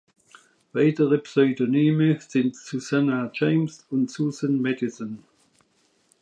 Weitere 0.73 1.19
Pseudonyme 1.19 2.17
sind 2.27 2.55
Susannah 2.55 3.29
James 3.33 3.85
und 3.91 4.09
Susan 4.09 4.59
Madison. 4.59 5.23